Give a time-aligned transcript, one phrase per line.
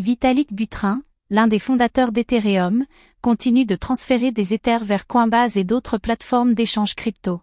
[0.00, 2.84] Vitalik Buterin, l'un des fondateurs d'Ethereum,
[3.20, 7.42] continue de transférer des Ethers vers Coinbase et d'autres plateformes d'échange crypto.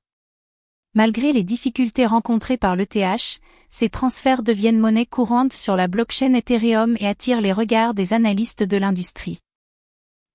[0.93, 6.97] Malgré les difficultés rencontrées par l'ETH, ces transferts deviennent monnaie courante sur la blockchain Ethereum
[6.99, 9.39] et attirent les regards des analystes de l'industrie.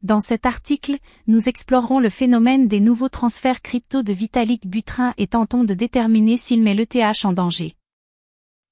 [0.00, 0.96] Dans cet article,
[1.26, 6.38] nous explorerons le phénomène des nouveaux transferts crypto de Vitalik Buterin et tentons de déterminer
[6.38, 7.74] s'il met l'ETH en danger.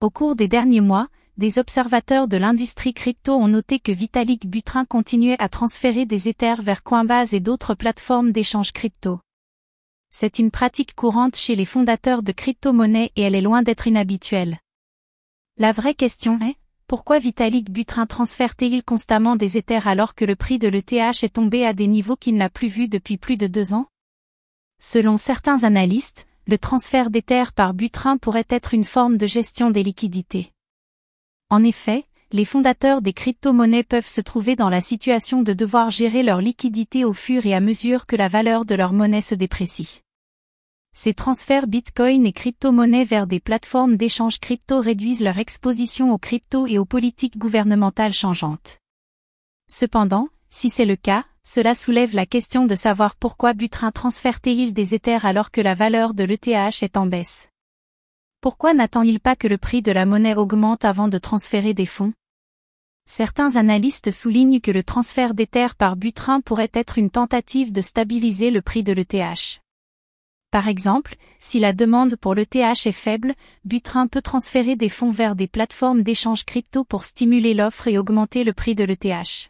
[0.01, 4.85] Au cours des derniers mois, des observateurs de l'industrie crypto ont noté que Vitalik Buterin
[4.85, 9.19] continuait à transférer des Ethers vers Coinbase et d'autres plateformes d'échange crypto.
[10.11, 14.61] C'est une pratique courante chez les fondateurs de crypto-monnaies et elle est loin d'être inhabituelle.
[15.57, 16.55] La vraie question est,
[16.87, 21.67] pourquoi Vitalik Buterin transfère-t-il constamment des Ethers alors que le prix de l'ETH est tombé
[21.67, 23.87] à des niveaux qu'il n'a plus vus depuis plus de deux ans?
[24.81, 29.83] Selon certains analystes, le transfert d'Ether par Buterin pourrait être une forme de gestion des
[29.83, 30.54] liquidités.
[31.51, 36.23] En effet, les fondateurs des crypto-monnaies peuvent se trouver dans la situation de devoir gérer
[36.23, 40.01] leur liquidité au fur et à mesure que la valeur de leur monnaie se déprécie.
[40.93, 46.67] Ces transferts Bitcoin et crypto-monnaies vers des plateformes d'échange crypto réduisent leur exposition aux crypto
[46.67, 48.79] et aux politiques gouvernementales changeantes.
[49.69, 54.95] Cependant, si c'est le cas, cela soulève la question de savoir pourquoi Butrin transfère-t-il des
[54.95, 57.49] Ethers alors que la valeur de l'ETH est en baisse.
[58.45, 62.13] Pourquoi n'attend-il pas que le prix de la monnaie augmente avant de transférer des fonds?
[63.07, 68.51] Certains analystes soulignent que le transfert d'Ether par Butrin pourrait être une tentative de stabiliser
[68.51, 69.63] le prix de l'ETH.
[70.51, 73.33] Par exemple, si la demande pour l'ETH est faible,
[73.65, 78.45] Butrin peut transférer des fonds vers des plateformes d'échange crypto pour stimuler l'offre et augmenter
[78.45, 79.49] le prix de l'ETH.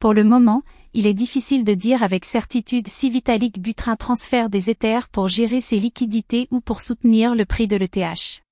[0.00, 0.64] Pour le moment,
[0.94, 5.60] il est difficile de dire avec certitude si Vitalik Buterin transfère des Ethers pour gérer
[5.60, 8.42] ses liquidités ou pour soutenir le prix de l'ETH.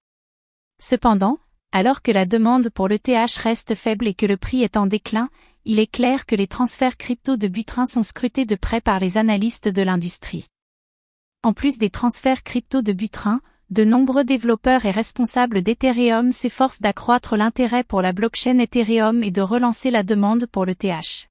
[0.81, 1.39] Cependant,
[1.73, 5.29] alors que la demande pour l'ETH reste faible et que le prix est en déclin,
[5.67, 9.19] il est clair que les transferts crypto de Buterin sont scrutés de près par les
[9.19, 10.47] analystes de l'industrie.
[11.43, 17.37] En plus des transferts crypto de Buterin, de nombreux développeurs et responsables d'Ethereum s'efforcent d'accroître
[17.37, 21.30] l'intérêt pour la blockchain Ethereum et de relancer la demande pour l'ETH.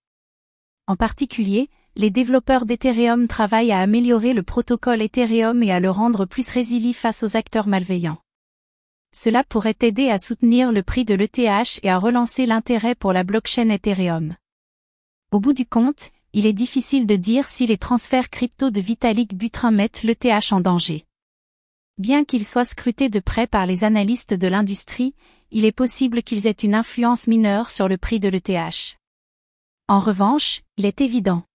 [0.90, 6.26] En particulier, les développeurs d'Ethereum travaillent à améliorer le protocole Ethereum et à le rendre
[6.26, 8.18] plus résilient face aux acteurs malveillants.
[9.16, 13.24] Cela pourrait aider à soutenir le prix de l'ETH et à relancer l'intérêt pour la
[13.24, 14.36] blockchain Ethereum.
[15.32, 19.36] Au bout du compte, il est difficile de dire si les transferts crypto de Vitalik
[19.36, 21.06] Buterin mettent l'ETH en danger.
[22.00, 25.14] Bien qu'ils soient scrutés de près par les analystes de l'industrie,
[25.52, 28.99] il est possible qu'ils aient une influence mineure sur le prix de l'ETH.
[29.90, 31.49] En revanche, il est évident